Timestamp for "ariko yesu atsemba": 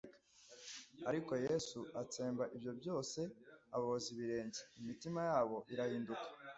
1.09-2.43